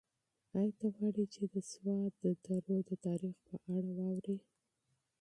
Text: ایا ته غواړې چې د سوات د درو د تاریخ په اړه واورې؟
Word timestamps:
ایا 0.57 0.71
ته 0.79 0.85
غواړې 0.95 1.25
چې 1.33 1.43
د 1.53 1.55
سوات 1.71 2.13
د 2.23 2.25
درو 2.45 2.77
د 2.89 2.91
تاریخ 3.05 3.35
په 3.47 3.55
اړه 3.75 3.91
واورې؟ 3.97 4.37